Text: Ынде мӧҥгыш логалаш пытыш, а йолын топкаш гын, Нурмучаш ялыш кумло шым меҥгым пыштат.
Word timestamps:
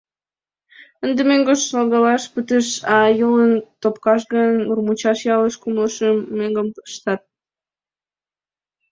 Ынде 1.05 1.21
мӧҥгыш 1.29 1.61
логалаш 1.75 2.23
пытыш, 2.33 2.67
а 2.95 2.97
йолын 3.19 3.53
топкаш 3.81 4.21
гын, 4.33 4.49
Нурмучаш 4.67 5.19
ялыш 5.35 5.55
кумло 5.61 5.85
шым 5.95 6.17
меҥгым 6.37 6.67
пыштат. 6.75 7.21